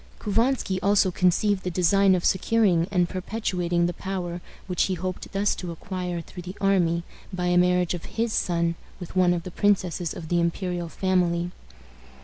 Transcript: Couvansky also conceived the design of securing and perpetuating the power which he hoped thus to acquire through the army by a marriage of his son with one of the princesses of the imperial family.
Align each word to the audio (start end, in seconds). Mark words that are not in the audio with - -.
Couvansky 0.17 0.79
also 0.81 1.11
conceived 1.11 1.61
the 1.61 1.69
design 1.69 2.15
of 2.15 2.25
securing 2.25 2.87
and 2.89 3.07
perpetuating 3.07 3.85
the 3.85 3.93
power 3.93 4.41
which 4.65 4.85
he 4.85 4.95
hoped 4.95 5.31
thus 5.31 5.53
to 5.53 5.69
acquire 5.71 6.21
through 6.21 6.41
the 6.41 6.57
army 6.59 7.03
by 7.31 7.45
a 7.45 7.55
marriage 7.55 7.93
of 7.93 8.05
his 8.05 8.33
son 8.33 8.73
with 8.99 9.15
one 9.15 9.31
of 9.31 9.43
the 9.43 9.51
princesses 9.51 10.15
of 10.15 10.29
the 10.29 10.39
imperial 10.39 10.89
family. 10.89 11.51